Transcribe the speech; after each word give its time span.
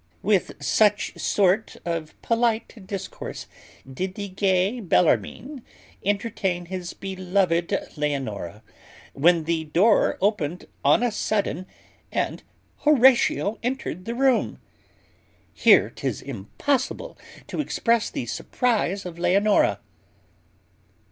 With 0.23 0.53
such 0.59 1.15
sort 1.19 1.77
of 1.85 2.19
polite 2.23 2.87
discourse 2.87 3.45
did 3.87 4.15
the 4.15 4.29
gay 4.29 4.79
Bellarmine 4.79 5.61
entertain 6.03 6.65
his 6.65 6.93
beloved 6.95 7.71
Leonora, 7.95 8.63
when 9.13 9.43
the 9.43 9.65
door 9.65 10.17
opened 10.19 10.65
on 10.83 11.03
a 11.03 11.11
sudden, 11.11 11.67
and 12.11 12.41
Horatio 12.77 13.59
entered 13.61 14.05
the 14.05 14.15
room. 14.15 14.59
Here 15.53 15.91
'tis 15.91 16.19
impossible 16.23 17.15
to 17.45 17.59
express 17.59 18.09
the 18.09 18.25
surprize 18.25 19.05
of 19.05 19.19
Leonora. 19.19 19.81